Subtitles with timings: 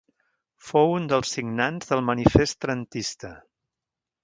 [0.69, 3.33] Fou un dels signants del Manifest Trentista.